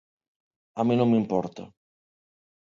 A 0.79 0.81
min 0.87 0.97
non 0.99 1.09
me 1.11 1.19
importa. 1.23 1.63